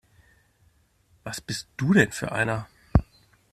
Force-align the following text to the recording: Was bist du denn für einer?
Was 1.23 1.41
bist 1.41 1.67
du 1.77 1.93
denn 1.93 2.11
für 2.11 2.31
einer? 2.31 2.67